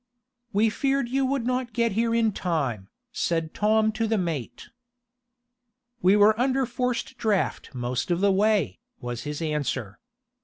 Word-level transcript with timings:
"We 0.51 0.71
feared 0.71 1.09
you 1.09 1.27
would 1.27 1.45
not 1.45 1.73
get 1.73 1.91
here 1.91 2.15
in 2.15 2.31
time," 2.31 2.89
said 3.11 3.53
Tom 3.53 3.91
to 3.91 4.07
the 4.07 4.17
mate. 4.17 4.69
"We 6.01 6.15
were 6.15 6.33
under 6.39 6.65
forced 6.65 7.19
draught 7.19 7.75
most 7.75 8.09
of 8.09 8.19
the 8.19 8.31
way," 8.31 8.79
was 8.99 9.25
his 9.29 9.43
answer. 9.43 9.99